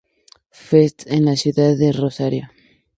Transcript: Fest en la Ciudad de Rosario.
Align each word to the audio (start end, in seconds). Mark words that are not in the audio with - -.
Fest 0.67 1.03
en 1.05 1.25
la 1.25 1.35
Ciudad 1.35 1.77
de 1.77 1.91
Rosario. 1.91 2.49